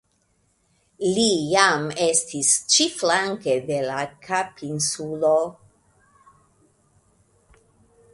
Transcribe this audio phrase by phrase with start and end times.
[1.17, 5.35] Li jam estas ĉi-flanke de la Kapinsulo.